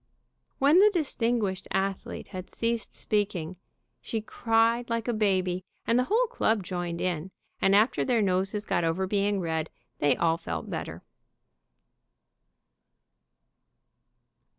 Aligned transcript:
When 0.57 0.79
the 0.79 0.89
distinguished 0.91 1.67
athlete 1.69 2.29
had 2.29 2.49
ceased 2.49 2.95
speaking 2.95 3.57
she 4.01 4.19
cried 4.19 4.89
like 4.89 5.07
a 5.07 5.13
baby, 5.13 5.63
and 5.85 5.99
the 5.99 6.05
whole 6.05 6.25
club 6.25 6.63
joined 6.63 6.99
in, 6.99 7.29
and 7.61 7.75
after 7.75 8.03
their 8.03 8.19
noses 8.23 8.65
got 8.65 8.83
over 8.83 9.05
being 9.05 9.39
red 9.41 9.69
they 9.99 10.17
all 10.17 10.37
felt 10.37 10.71
better. 10.71 11.03